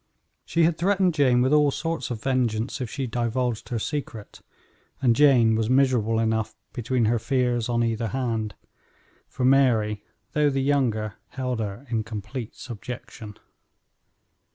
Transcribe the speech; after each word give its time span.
She 0.45 0.63
had 0.63 0.79
threatened 0.79 1.13
Jane 1.13 1.43
with 1.43 1.53
all 1.53 1.69
sorts 1.69 2.09
of 2.09 2.23
vengeance 2.23 2.81
if 2.81 2.89
she 2.89 3.05
divulged 3.05 3.69
her 3.69 3.77
secret, 3.77 4.41
and 4.99 5.15
Jane 5.15 5.53
was 5.53 5.69
miserable 5.69 6.17
enough 6.19 6.55
between 6.73 7.05
her 7.05 7.19
fears 7.19 7.69
on 7.69 7.83
either 7.83 8.07
hand; 8.07 8.55
for 9.27 9.45
Mary, 9.45 10.03
though 10.31 10.49
the 10.49 10.63
younger, 10.63 11.17
held 11.27 11.59
her 11.59 11.85
in 11.87 12.03
complete 12.03 12.55
subjection. 12.55 13.37